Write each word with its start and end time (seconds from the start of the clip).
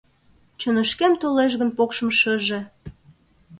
Чонышкем 0.59 1.13
толеш 1.21 1.53
гын 1.59 1.69
покшым-шыже 1.77 2.59